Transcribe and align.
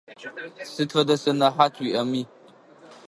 Сыд 0.71 0.89
фэдэ 0.95 1.15
сэнэхьат 1.23 1.73
уиIэми. 1.81 2.21